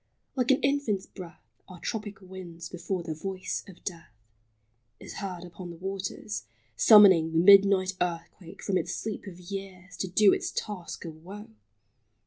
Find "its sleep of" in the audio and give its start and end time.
8.79-9.39